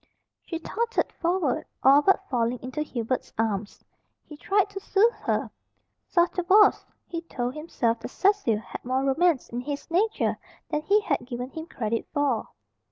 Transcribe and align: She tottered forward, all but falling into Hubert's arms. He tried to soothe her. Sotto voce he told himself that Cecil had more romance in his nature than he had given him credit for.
She 0.43 0.57
tottered 0.57 1.11
forward, 1.13 1.67
all 1.83 2.01
but 2.01 2.27
falling 2.27 2.57
into 2.63 2.81
Hubert's 2.81 3.31
arms. 3.37 3.85
He 4.23 4.35
tried 4.35 4.67
to 4.71 4.79
soothe 4.79 5.13
her. 5.13 5.51
Sotto 6.07 6.41
voce 6.41 6.83
he 7.05 7.21
told 7.21 7.53
himself 7.53 7.99
that 7.99 8.09
Cecil 8.09 8.57
had 8.57 8.83
more 8.83 9.03
romance 9.03 9.49
in 9.49 9.61
his 9.61 9.91
nature 9.91 10.39
than 10.71 10.81
he 10.81 11.01
had 11.01 11.27
given 11.27 11.51
him 11.51 11.67
credit 11.67 12.07
for. 12.15 12.47